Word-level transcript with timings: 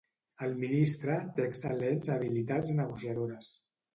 El 0.45 0.53
ministre 0.61 1.17
té 1.35 1.43
excel·lents 1.49 2.11
habilitats 2.15 2.73
negociadores. 2.83 3.53